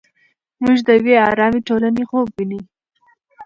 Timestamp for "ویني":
2.35-2.59